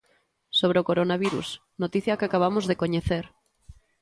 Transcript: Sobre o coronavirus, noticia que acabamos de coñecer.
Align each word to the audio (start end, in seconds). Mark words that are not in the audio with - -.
Sobre 0.59 0.77
o 0.81 0.87
coronavirus, 0.89 1.47
noticia 1.83 2.17
que 2.19 2.27
acabamos 2.27 2.65
de 2.69 2.79
coñecer. 2.81 3.25